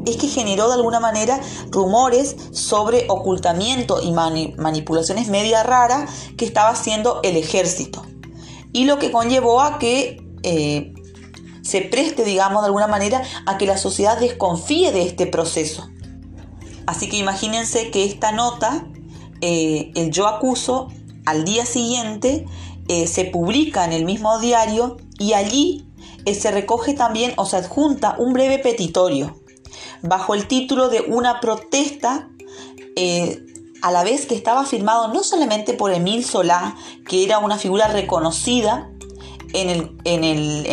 es 0.05 0.17
que 0.17 0.27
generó 0.27 0.67
de 0.67 0.75
alguna 0.75 0.99
manera 0.99 1.39
rumores 1.69 2.35
sobre 2.51 3.05
ocultamiento 3.09 4.01
y 4.01 4.11
manipulaciones 4.11 5.27
media 5.27 5.63
raras 5.63 6.09
que 6.37 6.45
estaba 6.45 6.69
haciendo 6.69 7.19
el 7.23 7.35
ejército. 7.35 8.05
Y 8.73 8.85
lo 8.85 8.99
que 8.99 9.11
conllevó 9.11 9.61
a 9.61 9.79
que 9.79 10.23
eh, 10.43 10.93
se 11.63 11.81
preste, 11.81 12.23
digamos, 12.23 12.61
de 12.61 12.67
alguna 12.67 12.87
manera 12.87 13.23
a 13.45 13.57
que 13.57 13.65
la 13.65 13.77
sociedad 13.77 14.19
desconfíe 14.19 14.91
de 14.91 15.03
este 15.03 15.25
proceso. 15.25 15.89
Así 16.85 17.09
que 17.09 17.17
imagínense 17.17 17.91
que 17.91 18.05
esta 18.05 18.31
nota, 18.31 18.85
eh, 19.41 19.91
el 19.95 20.11
yo 20.11 20.27
acuso, 20.27 20.89
al 21.25 21.45
día 21.45 21.65
siguiente 21.65 22.45
eh, 22.93 23.07
se 23.07 23.24
publica 23.24 23.86
en 23.86 23.93
el 23.93 24.03
mismo 24.03 24.38
diario 24.39 24.98
y 25.17 25.31
allí 25.31 25.86
eh, 26.25 26.36
se 26.36 26.51
recoge 26.51 26.93
también 26.93 27.31
o 27.38 27.45
se 27.45 27.55
adjunta 27.55 28.17
un 28.17 28.33
breve 28.33 28.60
petitorio 28.60 29.39
bajo 30.01 30.33
el 30.33 30.45
título 30.45 30.89
de 30.89 31.00
una 31.00 31.39
protesta 31.39 32.27
eh, 32.98 33.45
a 33.81 33.93
la 33.93 34.03
vez 34.03 34.25
que 34.25 34.36
estaba 34.36 34.65
firmado 34.65 35.07
no 35.07 35.24
solamente 35.24 35.74
por 35.74 35.93
Emile 35.93 36.21
Solá, 36.21 36.75
que 37.07 37.24
era 37.24 37.39
una 37.39 37.57
figura 37.57 37.88
reconocida 37.88 38.90
en 39.53 39.70
el, 39.70 39.98
en, 40.03 40.24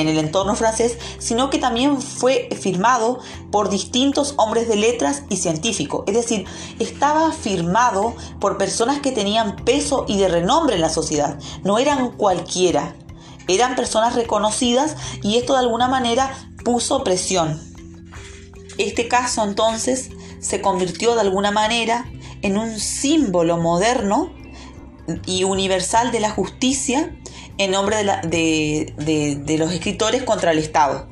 el, 0.08 0.18
entorno 0.18 0.54
francés, 0.54 0.98
sino 1.18 1.50
que 1.50 1.58
también 1.58 2.00
fue 2.00 2.48
firmado 2.60 3.20
por 3.50 3.70
distintos 3.70 4.34
hombres 4.36 4.68
de 4.68 4.76
letras 4.76 5.24
y 5.28 5.36
científicos. 5.36 6.04
Es 6.06 6.14
decir, 6.14 6.46
estaba 6.78 7.32
firmado 7.32 8.14
por 8.40 8.58
personas 8.58 9.00
que 9.00 9.12
tenían 9.12 9.56
peso 9.64 10.04
y 10.08 10.18
de 10.18 10.28
renombre 10.28 10.76
en 10.76 10.80
la 10.80 10.90
sociedad. 10.90 11.38
No 11.64 11.78
eran 11.78 12.10
cualquiera, 12.12 12.94
eran 13.48 13.74
personas 13.74 14.14
reconocidas 14.14 14.96
y 15.22 15.36
esto 15.36 15.54
de 15.54 15.60
alguna 15.60 15.88
manera 15.88 16.32
puso 16.64 17.02
presión. 17.04 17.60
Este 18.78 19.08
caso 19.08 19.42
entonces 19.44 20.10
se 20.40 20.60
convirtió 20.60 21.14
de 21.14 21.22
alguna 21.22 21.50
manera 21.50 22.10
en 22.42 22.56
un 22.56 22.78
símbolo 22.78 23.56
moderno 23.56 24.32
y 25.26 25.44
universal 25.44 26.12
de 26.12 26.20
la 26.20 26.30
justicia 26.30 27.14
en 27.58 27.72
nombre 27.72 27.96
de, 28.24 29.56
los 29.58 29.72
escritores 29.72 30.22
contra 30.22 30.52
el 30.52 30.58
Estado. 30.58 31.08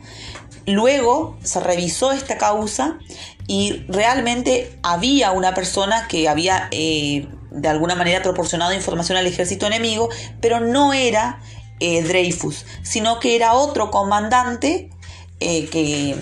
Luego 0.67 1.37
se 1.43 1.61
revisó 1.61 2.13
esta 2.13 2.39
causa 2.39 2.99
y 3.47 3.85
realmente 3.89 4.79
había 4.83 5.33
una 5.33 5.55
persona 5.55 6.09
que 6.09 6.29
había 6.29 6.69
eh, 6.73 7.29
de 7.51 7.69
alguna 7.69 7.95
manera 7.95 8.23
proporcionado 8.23 8.73
información 8.73 9.19
al 9.19 9.27
ejército 9.27 9.67
enemigo, 9.67 10.09
pero 10.41 10.61
no 10.61 10.93
era 10.93 11.41
eh, 11.79 12.03
Dreyfus, 12.03 12.65
sino 12.83 13.21
que 13.21 13.37
era 13.37 13.55
otro 13.55 13.91
comandante 13.91 14.91
eh, 15.39 15.67
que, 15.67 16.17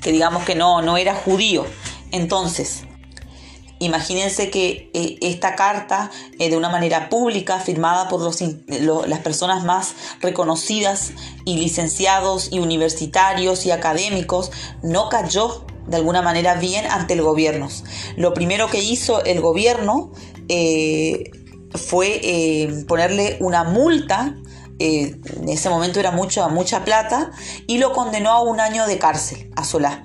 que, 0.00 0.12
digamos 0.12 0.44
que 0.44 0.54
no, 0.54 0.82
no 0.82 0.96
era 0.96 1.14
judío. 1.14 1.66
Entonces, 2.12 2.84
Imagínense 3.84 4.48
que 4.48 4.90
eh, 4.94 5.18
esta 5.20 5.56
carta, 5.56 6.10
eh, 6.38 6.48
de 6.48 6.56
una 6.56 6.70
manera 6.70 7.10
pública, 7.10 7.60
firmada 7.60 8.08
por 8.08 8.22
las 8.22 9.20
personas 9.20 9.62
más 9.64 9.94
reconocidas 10.20 11.12
y 11.44 11.58
licenciados 11.58 12.48
y 12.50 12.60
universitarios 12.60 13.66
y 13.66 13.72
académicos, 13.72 14.50
no 14.82 15.10
cayó 15.10 15.66
de 15.86 15.98
alguna 15.98 16.22
manera 16.22 16.54
bien 16.54 16.86
ante 16.86 17.12
el 17.12 17.20
gobierno. 17.20 17.68
Lo 18.16 18.32
primero 18.32 18.70
que 18.70 18.78
hizo 18.78 19.22
el 19.22 19.42
gobierno 19.42 20.12
eh, 20.48 21.30
fue 21.74 22.84
ponerle 22.88 23.36
una 23.40 23.64
multa 23.64 24.34
en 24.78 25.48
ese 25.48 25.70
momento 25.70 26.00
era 26.00 26.10
mucha, 26.10 26.48
mucha 26.48 26.84
plata, 26.84 27.30
y 27.68 27.78
lo 27.78 27.92
condenó 27.92 28.30
a 28.30 28.42
un 28.42 28.58
año 28.58 28.86
de 28.86 28.98
cárcel 28.98 29.50
a 29.54 29.64
Solá. 29.64 30.04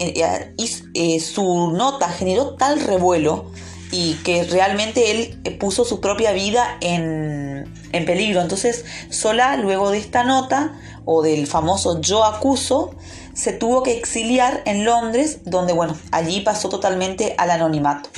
Eh, 0.00 0.54
y 0.56 0.70
eh, 0.94 1.20
su 1.20 1.72
nota 1.72 2.08
generó 2.08 2.54
tal 2.54 2.80
revuelo 2.80 3.44
y 3.92 4.14
que 4.24 4.44
realmente 4.44 5.10
él 5.10 5.40
eh, 5.44 5.50
puso 5.50 5.84
su 5.84 6.00
propia 6.00 6.32
vida 6.32 6.78
en, 6.80 7.70
en 7.92 8.04
peligro. 8.06 8.40
Entonces, 8.40 8.86
sola 9.10 9.58
luego 9.58 9.90
de 9.90 9.98
esta 9.98 10.24
nota 10.24 10.72
o 11.04 11.20
del 11.20 11.46
famoso 11.46 12.00
yo 12.00 12.24
acuso, 12.24 12.94
se 13.34 13.52
tuvo 13.52 13.82
que 13.82 13.98
exiliar 13.98 14.62
en 14.64 14.86
Londres, 14.86 15.40
donde, 15.44 15.74
bueno, 15.74 15.94
allí 16.12 16.40
pasó 16.40 16.70
totalmente 16.70 17.34
al 17.36 17.50
anonimato. 17.50 18.08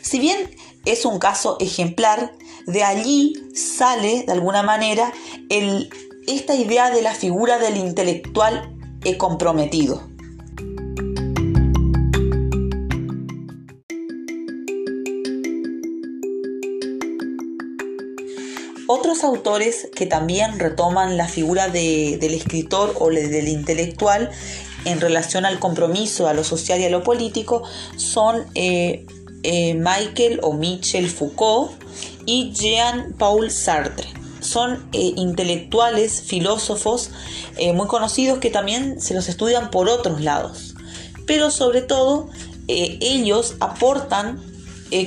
Si 0.00 0.18
bien 0.18 0.50
es 0.86 1.04
un 1.04 1.18
caso 1.18 1.58
ejemplar, 1.60 2.32
de 2.66 2.84
allí 2.84 3.34
sale 3.54 4.22
de 4.24 4.32
alguna 4.32 4.62
manera 4.62 5.12
esta 6.26 6.54
idea 6.54 6.90
de 6.90 7.02
la 7.02 7.14
figura 7.14 7.58
del 7.58 7.76
intelectual 7.76 8.74
comprometido. 9.18 10.11
Otros 18.94 19.24
autores 19.24 19.88
que 19.96 20.04
también 20.04 20.58
retoman 20.58 21.16
la 21.16 21.26
figura 21.26 21.68
del 21.68 22.34
escritor 22.34 22.94
o 23.00 23.08
del 23.08 23.48
intelectual 23.48 24.30
en 24.84 25.00
relación 25.00 25.46
al 25.46 25.58
compromiso, 25.58 26.28
a 26.28 26.34
lo 26.34 26.44
social 26.44 26.78
y 26.78 26.84
a 26.84 26.90
lo 26.90 27.02
político 27.02 27.62
son 27.96 28.44
eh, 28.54 29.06
eh, 29.44 29.72
Michael 29.72 30.40
o 30.42 30.52
Michel 30.52 31.08
Foucault 31.08 31.72
y 32.26 32.52
Jean-Paul 32.52 33.50
Sartre. 33.50 34.08
Son 34.40 34.86
eh, 34.92 35.14
intelectuales, 35.16 36.20
filósofos 36.20 37.12
muy 37.72 37.86
conocidos 37.86 38.40
que 38.40 38.50
también 38.50 39.00
se 39.00 39.14
los 39.14 39.26
estudian 39.30 39.70
por 39.70 39.88
otros 39.88 40.20
lados. 40.20 40.74
Pero 41.26 41.50
sobre 41.50 41.80
todo 41.80 42.28
ellos 42.68 43.54
aportan 43.58 44.51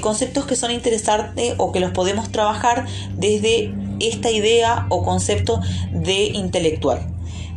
conceptos 0.01 0.45
que 0.45 0.55
son 0.55 0.71
interesantes 0.71 1.53
o 1.57 1.71
que 1.71 1.79
los 1.79 1.91
podemos 1.91 2.31
trabajar 2.31 2.85
desde 3.15 3.73
esta 3.99 4.31
idea 4.31 4.87
o 4.89 5.03
concepto 5.03 5.61
de 5.91 6.25
intelectual. 6.25 7.07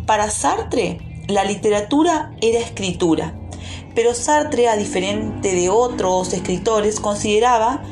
Para 0.07 0.31
Sartre, 0.31 0.99
la 1.27 1.45
literatura 1.45 2.33
era 2.41 2.59
escritura, 2.59 3.35
pero 3.95 4.15
Sartre, 4.15 4.69
a 4.69 4.77
diferente 4.77 5.55
de 5.55 5.69
otros 5.69 6.33
escritores, 6.33 7.01
consideraba 7.01 7.83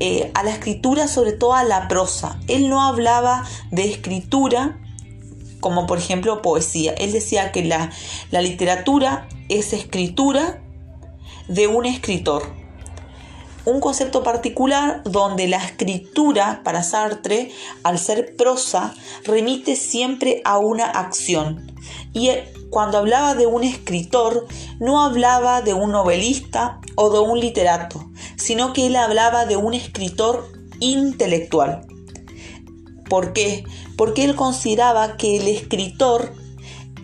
eh, 0.00 0.30
a 0.34 0.42
la 0.42 0.50
escritura 0.50 1.06
sobre 1.06 1.32
todo 1.32 1.54
a 1.54 1.64
la 1.64 1.86
prosa. 1.86 2.40
Él 2.48 2.68
no 2.68 2.82
hablaba 2.82 3.44
de 3.70 3.84
escritura 3.84 4.80
como 5.60 5.86
por 5.86 5.96
ejemplo 5.96 6.42
poesía. 6.42 6.92
Él 6.98 7.12
decía 7.12 7.50
que 7.50 7.64
la, 7.64 7.90
la 8.30 8.42
literatura 8.42 9.28
es 9.48 9.72
escritura 9.72 10.60
de 11.48 11.68
un 11.68 11.86
escritor. 11.86 12.63
Un 13.64 13.80
concepto 13.80 14.22
particular 14.22 15.02
donde 15.04 15.48
la 15.48 15.56
escritura 15.56 16.60
para 16.64 16.82
Sartre, 16.82 17.50
al 17.82 17.98
ser 17.98 18.36
prosa, 18.36 18.94
remite 19.24 19.74
siempre 19.74 20.42
a 20.44 20.58
una 20.58 20.84
acción. 20.84 21.72
Y 22.12 22.30
cuando 22.70 22.98
hablaba 22.98 23.34
de 23.34 23.46
un 23.46 23.64
escritor, 23.64 24.46
no 24.80 25.02
hablaba 25.02 25.62
de 25.62 25.74
un 25.74 25.92
novelista 25.92 26.80
o 26.94 27.10
de 27.10 27.20
un 27.20 27.40
literato, 27.40 28.10
sino 28.36 28.72
que 28.72 28.86
él 28.86 28.96
hablaba 28.96 29.46
de 29.46 29.56
un 29.56 29.74
escritor 29.74 30.52
intelectual. 30.80 31.86
¿Por 33.08 33.32
qué? 33.32 33.64
Porque 33.96 34.24
él 34.24 34.34
consideraba 34.34 35.16
que 35.16 35.36
el 35.36 35.48
escritor 35.48 36.34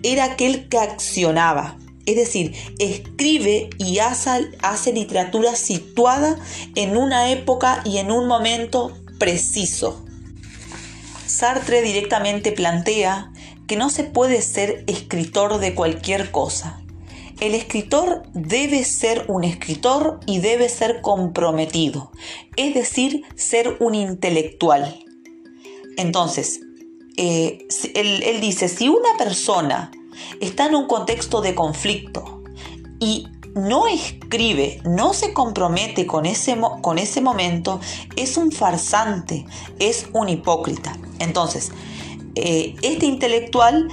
era 0.02 0.25
aquel 0.25 0.69
que 0.69 0.79
accionaba, 0.79 1.76
es 2.07 2.16
decir, 2.16 2.54
escribe 2.78 3.71
y 3.78 3.99
hace, 3.99 4.50
hace, 4.62 4.92
literatura 4.92 5.54
situada 5.54 6.38
en 6.75 6.97
una 6.97 7.30
época 7.30 7.83
y 7.85 7.99
en 7.99 8.11
un 8.11 8.26
momento 8.26 8.92
preciso. 9.19 10.04
Sartre 11.26 11.83
directamente 11.83 12.52
plantea 12.52 13.33
que 13.66 13.76
no 13.76 13.90
se 13.90 14.04
puede 14.04 14.42
ser 14.42 14.83
escritor 14.88 15.59
de 15.59 15.75
cualquier 15.75 16.30
cosa. 16.30 16.80
El 17.40 17.54
escritor 17.54 18.25
debe 18.35 18.85
ser 18.85 19.25
un 19.28 19.45
escritor 19.45 20.21
y 20.26 20.40
debe 20.40 20.69
ser 20.69 21.00
comprometido, 21.00 22.11
es 22.57 22.75
decir, 22.75 23.23
ser 23.35 23.76
un 23.80 23.95
intelectual. 23.95 25.04
Entonces, 25.97 26.61
eh, 27.16 27.66
él, 27.95 28.40
dice, 28.40 28.69
si 28.69 28.88
una 28.88 29.16
persona 29.16 29.90
está 30.41 30.67
en 30.67 30.75
un 30.75 30.87
contexto 30.87 31.41
de 31.41 31.55
conflicto 31.55 32.43
y 32.99 33.29
no 33.55 33.87
escribe, 33.89 34.81
no 34.85 35.12
se 35.12 35.33
compromete 35.33 36.07
con 36.07 36.27
ese, 36.27 36.57
con 36.83 36.99
ese 36.99 37.21
momento, 37.21 37.81
es 38.17 38.37
un 38.37 38.53
farsante, 38.53 39.47
es 39.79 40.07
un 40.12 40.29
hipócrita. 40.29 40.97
Entonces, 41.19 41.73
eh, 42.37 42.77
este 42.83 43.07
intelectual 43.07 43.89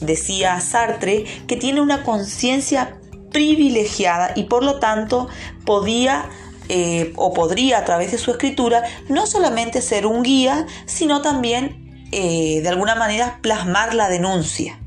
decía 0.00 0.60
Sartre 0.60 1.24
que 1.46 1.56
tiene 1.56 1.80
una 1.80 2.04
conciencia 2.04 2.98
privilegiada 3.32 4.32
y 4.36 4.44
por 4.44 4.62
lo 4.62 4.78
tanto 4.78 5.28
podía 5.64 6.30
eh, 6.68 7.12
o 7.16 7.32
podría 7.32 7.78
a 7.78 7.84
través 7.84 8.12
de 8.12 8.18
su 8.18 8.30
escritura 8.30 8.84
no 9.08 9.26
solamente 9.26 9.80
ser 9.80 10.06
un 10.06 10.22
guía, 10.22 10.66
sino 10.86 11.22
también 11.22 12.06
eh, 12.12 12.60
de 12.62 12.68
alguna 12.68 12.94
manera 12.94 13.38
plasmar 13.42 13.94
la 13.94 14.08
denuncia. 14.08 14.78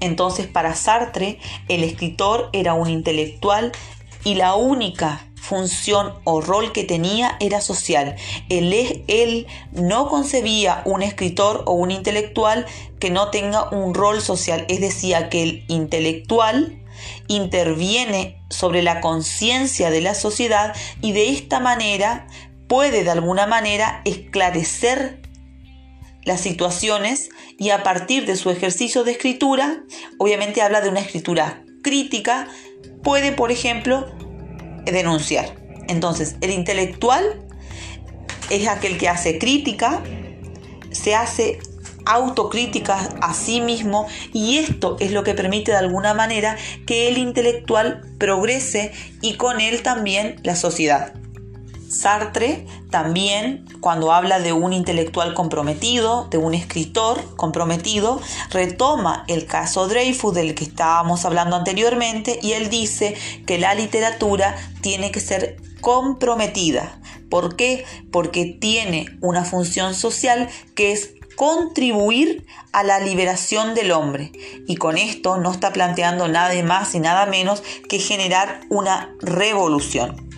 Entonces 0.00 0.46
para 0.46 0.74
Sartre 0.74 1.38
el 1.68 1.84
escritor 1.84 2.50
era 2.52 2.74
un 2.74 2.88
intelectual 2.90 3.72
y 4.24 4.34
la 4.34 4.54
única 4.54 5.26
función 5.40 6.14
o 6.24 6.40
rol 6.40 6.72
que 6.72 6.84
tenía 6.84 7.36
era 7.40 7.60
social. 7.60 8.16
Él, 8.48 9.04
él, 9.08 9.46
no 9.72 10.08
concebía 10.08 10.82
un 10.84 11.02
escritor 11.02 11.64
o 11.66 11.72
un 11.72 11.90
intelectual 11.90 12.66
que 12.98 13.10
no 13.10 13.30
tenga 13.30 13.68
un 13.70 13.94
rol 13.94 14.20
social, 14.20 14.66
es 14.68 14.80
decir, 14.80 15.16
que 15.30 15.42
el 15.42 15.64
intelectual 15.68 16.80
interviene 17.28 18.42
sobre 18.50 18.82
la 18.82 19.00
conciencia 19.00 19.90
de 19.90 20.02
la 20.02 20.14
sociedad 20.14 20.74
y 21.00 21.12
de 21.12 21.30
esta 21.30 21.60
manera 21.60 22.26
puede 22.68 23.02
de 23.02 23.10
alguna 23.10 23.46
manera 23.46 24.02
esclarecer 24.04 25.19
las 26.30 26.42
situaciones 26.42 27.28
y 27.58 27.70
a 27.70 27.82
partir 27.82 28.24
de 28.24 28.36
su 28.36 28.50
ejercicio 28.50 29.02
de 29.02 29.10
escritura, 29.10 29.82
obviamente 30.16 30.62
habla 30.62 30.80
de 30.80 30.88
una 30.88 31.00
escritura 31.00 31.64
crítica, 31.82 32.46
puede, 33.02 33.32
por 33.32 33.50
ejemplo, 33.50 34.06
denunciar. 34.84 35.56
Entonces, 35.88 36.36
el 36.40 36.52
intelectual 36.52 37.24
es 38.48 38.68
aquel 38.68 38.96
que 38.96 39.08
hace 39.08 39.40
crítica, 39.40 40.04
se 40.92 41.16
hace 41.16 41.58
autocrítica 42.06 42.96
a 43.20 43.34
sí 43.34 43.60
mismo 43.60 44.06
y 44.32 44.58
esto 44.58 44.98
es 45.00 45.10
lo 45.10 45.24
que 45.24 45.34
permite 45.34 45.72
de 45.72 45.78
alguna 45.78 46.14
manera 46.14 46.56
que 46.86 47.08
el 47.08 47.18
intelectual 47.18 48.02
progrese 48.18 48.92
y 49.20 49.34
con 49.34 49.60
él 49.60 49.82
también 49.82 50.36
la 50.44 50.54
sociedad. 50.54 51.12
Sartre 51.90 52.66
también, 52.90 53.66
cuando 53.80 54.12
habla 54.12 54.38
de 54.38 54.52
un 54.52 54.72
intelectual 54.72 55.34
comprometido, 55.34 56.28
de 56.30 56.38
un 56.38 56.54
escritor 56.54 57.36
comprometido, 57.36 58.20
retoma 58.50 59.24
el 59.26 59.44
caso 59.46 59.88
Dreyfus 59.88 60.32
del 60.32 60.54
que 60.54 60.64
estábamos 60.64 61.24
hablando 61.24 61.56
anteriormente 61.56 62.38
y 62.42 62.52
él 62.52 62.70
dice 62.70 63.16
que 63.44 63.58
la 63.58 63.74
literatura 63.74 64.56
tiene 64.80 65.10
que 65.10 65.18
ser 65.18 65.56
comprometida. 65.80 67.00
¿Por 67.28 67.56
qué? 67.56 67.84
Porque 68.12 68.44
tiene 68.44 69.06
una 69.20 69.44
función 69.44 69.94
social 69.94 70.48
que 70.76 70.92
es 70.92 71.14
contribuir 71.34 72.46
a 72.72 72.84
la 72.84 73.00
liberación 73.00 73.74
del 73.74 73.90
hombre. 73.90 74.30
Y 74.68 74.76
con 74.76 74.96
esto 74.96 75.38
no 75.38 75.50
está 75.50 75.72
planteando 75.72 76.28
nada 76.28 76.60
más 76.62 76.94
y 76.94 77.00
nada 77.00 77.26
menos 77.26 77.62
que 77.88 77.98
generar 77.98 78.60
una 78.68 79.12
revolución. 79.20 80.29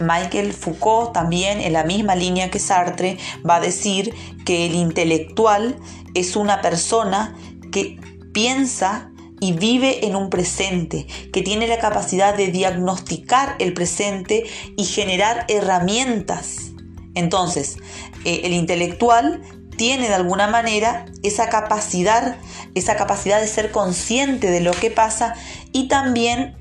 Michael 0.00 0.52
Foucault 0.52 1.12
también 1.12 1.60
en 1.60 1.72
la 1.72 1.84
misma 1.84 2.14
línea 2.14 2.50
que 2.50 2.58
Sartre 2.58 3.18
va 3.48 3.56
a 3.56 3.60
decir 3.60 4.14
que 4.44 4.66
el 4.66 4.74
intelectual 4.74 5.76
es 6.14 6.36
una 6.36 6.60
persona 6.60 7.36
que 7.70 7.98
piensa 8.32 9.10
y 9.40 9.52
vive 9.52 10.06
en 10.06 10.16
un 10.16 10.28
presente, 10.28 11.06
que 11.32 11.42
tiene 11.42 11.66
la 11.66 11.78
capacidad 11.78 12.36
de 12.36 12.48
diagnosticar 12.48 13.56
el 13.58 13.72
presente 13.72 14.44
y 14.76 14.84
generar 14.84 15.46
herramientas. 15.48 16.72
Entonces, 17.14 17.78
eh, 18.24 18.42
el 18.44 18.52
intelectual 18.52 19.42
tiene 19.76 20.08
de 20.08 20.14
alguna 20.14 20.46
manera 20.46 21.06
esa 21.22 21.48
capacidad, 21.48 22.36
esa 22.74 22.96
capacidad 22.96 23.40
de 23.40 23.46
ser 23.46 23.70
consciente 23.70 24.50
de 24.50 24.60
lo 24.60 24.72
que 24.72 24.90
pasa 24.90 25.34
y 25.72 25.88
también 25.88 26.54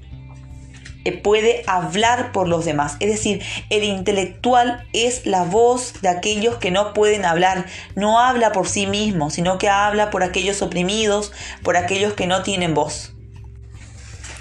puede 1.24 1.64
hablar 1.68 2.32
por 2.32 2.48
los 2.48 2.66
demás. 2.66 2.98
Es 3.00 3.10
decir, 3.10 3.42
el 3.70 3.84
intelectual 3.84 4.88
es 4.94 5.26
la 5.26 5.44
voz 5.44 5.94
de 6.02 6.10
aquellos 6.10 6.58
que 6.58 6.72
no 6.72 6.94
pueden 6.94 7.26
hablar. 7.26 7.66
No 7.96 8.20
habla 8.20 8.52
por 8.52 8.68
sí 8.68 8.86
mismo, 8.86 9.30
sino 9.30 9.58
que 9.58 9.70
habla 9.70 10.10
por 10.10 10.24
aquellos 10.24 10.62
oprimidos, 10.62 11.32
por 11.64 11.78
aquellos 11.78 12.14
que 12.14 12.28
no 12.28 12.44
tienen 12.44 12.74
voz. 12.74 13.14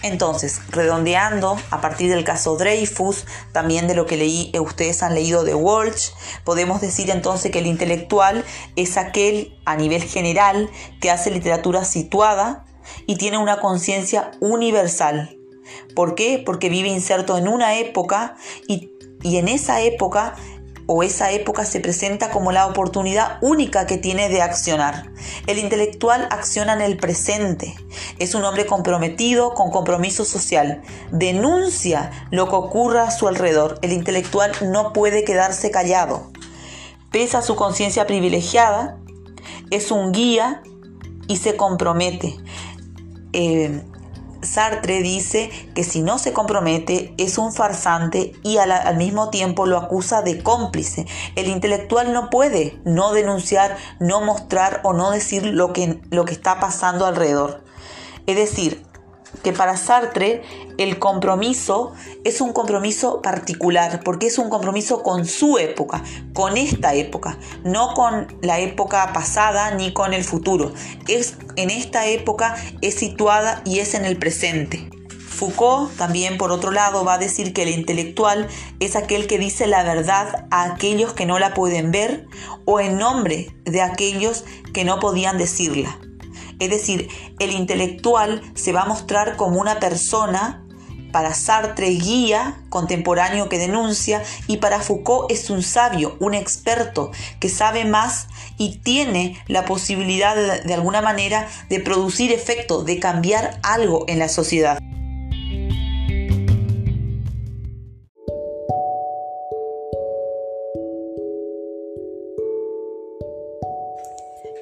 Entonces, 0.03 0.61
redondeando 0.71 1.59
a 1.71 1.81
partir 1.81 2.11
del 2.11 2.23
caso 2.23 2.57
Dreyfus, 2.57 3.25
también 3.53 3.89
de 3.89 3.95
lo 3.95 4.07
que 4.07 4.51
eh, 4.53 4.61
ustedes 4.61 5.03
han 5.03 5.15
leído 5.15 5.43
de 5.43 5.55
Walsh, 5.55 6.11
podemos 6.45 6.81
decir 6.81 7.11
entonces 7.11 7.51
que 7.51 7.59
el 7.59 7.67
intelectual 7.67 8.45
es 8.77 8.97
aquel 8.97 9.59
a 9.65 9.75
nivel 9.75 10.03
general 10.03 10.71
que 11.01 11.11
hace 11.11 11.33
literatura 11.33 11.85
situada 11.85 12.65
y 13.07 13.17
tiene 13.17 13.39
una 13.39 13.61
conciencia 13.61 14.31
universal. 14.41 15.38
¿Por 15.95 16.15
qué? 16.15 16.43
Porque 16.45 16.69
vive 16.69 16.89
inserto 16.89 17.39
en 17.39 17.49
una 17.49 17.77
época 17.77 18.37
y, 18.67 18.91
y 19.23 19.37
en 19.37 19.49
esa 19.49 19.81
época 19.83 20.35
o 20.91 21.03
esa 21.03 21.31
época 21.33 21.67
se 21.67 21.81
presenta 21.81 22.31
como 22.31 22.51
la 22.51 22.67
oportunidad 22.67 23.37
única 23.43 23.87
que 23.87 23.99
tiene 23.99 24.31
de 24.31 24.41
accionar. 24.41 25.13
El 25.47 25.59
intelectual 25.59 26.27
acciona 26.31 26.73
en 26.73 26.81
el 26.81 26.97
presente. 26.97 27.75
Es 28.19 28.35
un 28.35 28.43
hombre 28.43 28.65
comprometido 28.65 29.53
con 29.53 29.71
compromiso 29.71 30.25
social. 30.25 30.81
Denuncia 31.13 32.11
lo 32.31 32.49
que 32.49 32.55
ocurra 32.55 33.03
a 33.03 33.11
su 33.11 33.29
alrededor. 33.29 33.79
El 33.83 33.93
intelectual 33.93 34.53
no 34.63 34.95
puede 34.95 35.25
quedarse 35.25 35.71
callado. 35.71 36.33
Pesa 37.11 37.43
su 37.43 37.55
conciencia 37.55 38.07
privilegiada, 38.07 38.97
es 39.71 39.91
un 39.91 40.13
guía 40.13 40.63
y 41.27 41.37
se 41.37 41.55
compromete. 41.55 42.39
Eh, 43.35 43.83
Sartre 44.43 45.03
dice 45.03 45.51
que 45.75 45.85
si 45.85 46.01
no 46.01 46.19
se 46.19 46.33
compromete 46.33 47.15
es 47.19 47.39
un 47.39 47.53
farsante 47.53 48.33
y 48.43 48.59
al, 48.59 48.97
mismo 48.97 49.31
tiempo 49.31 49.67
lo 49.67 49.79
acusa 49.79 50.23
de 50.23 50.43
cómplice. 50.43 51.07
El 51.35 51.49
intelectual 51.49 52.13
no 52.13 52.31
puede 52.31 52.79
no 52.85 53.13
denunciar, 53.13 53.77
no 53.99 54.21
mostrar 54.21 54.81
o 54.85 54.93
no 54.93 55.11
decir 55.11 55.45
lo 55.45 55.73
que, 55.73 56.01
lo 56.11 56.25
que 56.25 56.33
está 56.33 56.61
pasando 56.61 57.07
alrededor. 57.07 57.65
Es 58.27 58.37
decir, 58.37 58.85
que 59.43 59.53
para 59.53 59.77
Sartre 59.77 60.43
el 60.79 60.99
compromiso 60.99 61.93
es 62.25 62.41
un 62.41 62.53
compromiso 62.53 63.21
particular, 63.21 64.01
porque 64.05 64.29
es 64.29 64.39
un 64.39 64.49
compromiso 64.49 65.03
con 65.03 65.27
su 65.27 65.59
época, 65.59 66.03
con 66.33 66.57
esta 66.57 66.95
época, 66.95 67.37
no 67.65 67.93
con 67.95 68.29
la 68.41 68.61
época 68.61 69.13
pasada 69.13 69.75
ni 69.75 69.93
con 69.93 70.15
el 70.15 70.25
futuro. 70.25 70.73
Es 71.09 71.37
en 71.57 71.71
esta 71.71 72.07
época 72.07 72.57
es 72.81 72.95
situada 72.95 73.61
y 73.65 73.81
es 73.81 73.95
en 73.95 74.05
el 74.05 74.17
presente. 74.17 74.89
Foucault 75.39 75.97
también, 75.97 76.37
por 76.37 76.51
otro 76.51 76.73
lado, 76.73 77.05
va 77.05 77.15
a 77.15 77.19
decir 77.19 77.53
que 77.53 77.63
el 77.63 77.69
intelectual 77.69 78.49
es 78.81 78.97
aquel 78.97 79.27
que 79.29 79.39
dice 79.39 79.67
la 79.69 79.85
verdad 79.85 80.47
a 80.51 80.65
aquellos 80.65 81.13
que 81.13 81.27
no 81.27 81.39
la 81.39 81.55
pueden 81.55 81.93
ver 81.93 82.27
o 82.65 82.81
en 82.81 82.99
nombre 82.99 83.55
de 83.65 83.83
aquellos 83.83 84.45
que 84.73 84.85
no 84.85 84.99
podían 84.99 85.39
decirla. 85.39 85.99
Es 86.59 86.71
decir, 86.71 87.09
el 87.39 87.53
intelectual 87.53 88.43
se 88.55 88.73
va 88.73 88.83
a 88.83 88.87
mostrar 88.87 89.37
como 89.37 89.61
una 89.61 89.79
persona 89.79 90.65
para 91.13 91.35
Sartre 91.35 91.89
guía 91.89 92.61
contemporáneo 92.69 93.49
que 93.49 93.59
denuncia 93.59 94.23
y 94.47 94.59
para 94.59 94.81
Foucault 94.81 95.31
es 95.31 95.51
un 95.51 95.63
sabio, 95.63 96.17
un 96.21 96.35
experto 96.35 97.11
que 97.41 97.49
sabe 97.49 97.85
más 97.85 98.29
y 98.57 98.79
tiene 98.79 99.43
la 99.47 99.65
posibilidad 99.65 100.37
de, 100.37 100.75
alguna 100.75 101.01
manera 101.01 101.49
de 101.69 101.81
producir 101.81 102.33
efecto, 102.33 102.85
de 102.85 102.99
cambiar 102.99 103.59
algo 103.63 104.05
en 104.09 104.19
la 104.19 104.29
sociedad. 104.29 104.79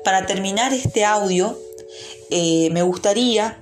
Para 0.04 0.24
terminar 0.26 0.72
este 0.72 1.04
audio, 1.04 1.58
eh, 2.30 2.68
me 2.70 2.82
gustaría 2.82 3.58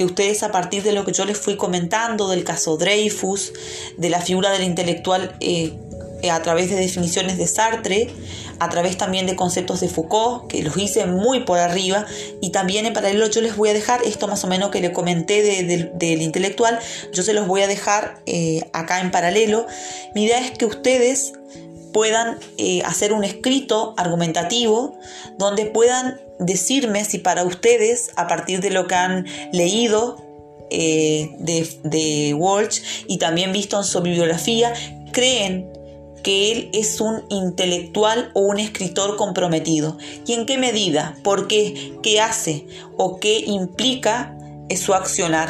que 0.00 0.06
ustedes 0.06 0.42
a 0.42 0.50
partir 0.50 0.82
de 0.82 0.92
lo 0.92 1.04
que 1.04 1.12
yo 1.12 1.26
les 1.26 1.36
fui 1.36 1.58
comentando 1.58 2.30
del 2.30 2.42
caso 2.42 2.78
Dreyfus, 2.78 3.52
de 3.98 4.08
la 4.08 4.22
figura 4.22 4.50
del 4.50 4.62
intelectual 4.62 5.36
eh, 5.40 5.74
eh, 6.22 6.30
a 6.30 6.40
través 6.40 6.70
de 6.70 6.76
definiciones 6.76 7.36
de 7.36 7.46
Sartre, 7.46 8.08
a 8.60 8.70
través 8.70 8.96
también 8.96 9.26
de 9.26 9.36
conceptos 9.36 9.80
de 9.80 9.90
Foucault, 9.90 10.46
que 10.46 10.62
los 10.62 10.74
hice 10.78 11.04
muy 11.04 11.40
por 11.40 11.58
arriba, 11.58 12.06
y 12.40 12.48
también 12.48 12.86
en 12.86 12.94
paralelo 12.94 13.28
yo 13.28 13.42
les 13.42 13.58
voy 13.58 13.68
a 13.68 13.74
dejar 13.74 14.00
esto 14.02 14.26
más 14.26 14.42
o 14.42 14.46
menos 14.46 14.70
que 14.70 14.80
le 14.80 14.90
comenté 14.90 15.42
del 15.42 16.22
intelectual, 16.22 16.78
yo 17.12 17.22
se 17.22 17.34
los 17.34 17.46
voy 17.46 17.60
a 17.60 17.66
dejar 17.66 18.22
acá 18.72 19.02
en 19.02 19.10
paralelo. 19.10 19.66
Mi 20.14 20.24
idea 20.24 20.38
es 20.38 20.52
que 20.52 20.64
ustedes 20.64 21.34
puedan 21.92 22.38
eh, 22.58 22.82
hacer 22.84 23.12
un 23.12 23.24
escrito 23.24 23.94
argumentativo 23.96 24.98
donde 25.38 25.66
puedan 25.66 26.20
decirme 26.38 27.04
si 27.04 27.18
para 27.18 27.44
ustedes, 27.44 28.10
a 28.16 28.28
partir 28.28 28.60
de 28.60 28.70
lo 28.70 28.86
que 28.86 28.94
han 28.94 29.26
leído 29.52 30.22
eh, 30.70 31.34
de, 31.38 31.68
de 31.84 32.34
Walsh 32.34 32.80
y 33.06 33.18
también 33.18 33.52
visto 33.52 33.76
en 33.76 33.84
su 33.84 34.00
bibliografía, 34.00 34.72
creen 35.12 35.70
que 36.22 36.52
él 36.52 36.70
es 36.72 37.00
un 37.00 37.24
intelectual 37.28 38.30
o 38.34 38.40
un 38.40 38.58
escritor 38.58 39.16
comprometido. 39.16 39.96
¿Y 40.26 40.34
en 40.34 40.46
qué 40.46 40.58
medida? 40.58 41.16
¿Por 41.22 41.48
qué? 41.48 41.94
¿Qué 42.02 42.20
hace? 42.20 42.66
¿O 42.96 43.18
qué 43.20 43.38
implica 43.38 44.36
su 44.76 44.94
accionar? 44.94 45.48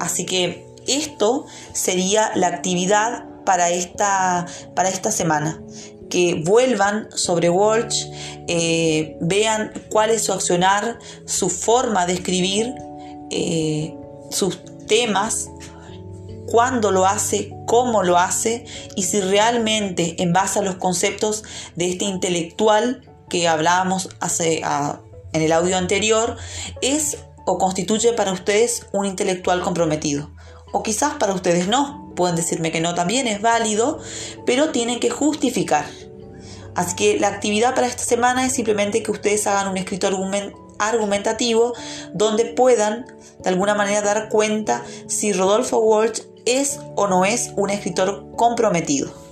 Así 0.00 0.24
que 0.24 0.66
esto 0.86 1.46
sería 1.72 2.32
la 2.34 2.48
actividad 2.48 3.26
para 3.44 3.70
esta, 3.70 4.46
para 4.74 4.88
esta 4.88 5.10
semana. 5.10 5.60
Que 6.10 6.42
vuelvan 6.44 7.08
sobre 7.14 7.50
Walsh, 7.50 8.06
eh, 8.46 9.16
vean 9.20 9.72
cuál 9.90 10.10
es 10.10 10.24
su 10.24 10.32
accionar, 10.32 10.98
su 11.26 11.48
forma 11.50 12.06
de 12.06 12.12
escribir, 12.12 12.74
eh, 13.30 13.94
sus 14.30 14.60
temas, 14.86 15.48
cuándo 16.46 16.90
lo 16.92 17.06
hace, 17.06 17.54
cómo 17.66 18.02
lo 18.02 18.18
hace 18.18 18.64
y 18.94 19.04
si 19.04 19.20
realmente 19.20 20.22
en 20.22 20.32
base 20.32 20.58
a 20.58 20.62
los 20.62 20.76
conceptos 20.76 21.42
de 21.74 21.90
este 21.90 22.04
intelectual 22.04 23.02
que 23.28 23.48
hablábamos 23.48 24.10
hace, 24.20 24.62
en 25.32 25.42
el 25.42 25.52
audio 25.52 25.76
anterior, 25.76 26.36
es 26.80 27.18
o 27.46 27.58
constituye 27.58 28.12
para 28.12 28.32
ustedes 28.32 28.86
un 28.92 29.06
intelectual 29.06 29.60
comprometido. 29.62 30.30
O 30.72 30.82
quizás 30.82 31.14
para 31.14 31.34
ustedes 31.34 31.68
no, 31.68 32.03
Pueden 32.14 32.36
decirme 32.36 32.70
que 32.72 32.80
no, 32.80 32.94
también 32.94 33.26
es 33.26 33.40
válido, 33.40 34.00
pero 34.46 34.70
tienen 34.70 35.00
que 35.00 35.10
justificar. 35.10 35.84
Así 36.74 36.96
que 36.96 37.18
la 37.18 37.28
actividad 37.28 37.74
para 37.74 37.86
esta 37.86 38.02
semana 38.02 38.46
es 38.46 38.52
simplemente 38.52 39.02
que 39.02 39.10
ustedes 39.10 39.46
hagan 39.46 39.68
un 39.68 39.76
escrito 39.76 40.08
argumentativo 40.78 41.72
donde 42.12 42.46
puedan 42.46 43.06
de 43.42 43.48
alguna 43.48 43.74
manera 43.74 44.02
dar 44.02 44.28
cuenta 44.28 44.82
si 45.06 45.32
Rodolfo 45.32 45.78
Walsh 45.78 46.22
es 46.46 46.80
o 46.96 47.06
no 47.06 47.24
es 47.24 47.52
un 47.56 47.70
escritor 47.70 48.26
comprometido. 48.36 49.23